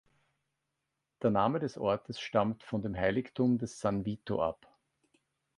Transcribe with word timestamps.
Der 1.21 1.29
Name 1.29 1.59
des 1.59 1.77
Ortes 1.77 2.19
stammt 2.19 2.63
von 2.63 2.81
dem 2.81 2.95
Heiligtum 2.95 3.59
des 3.59 3.79
San 3.79 4.03
Vito 4.03 4.41
ab. 4.43 4.65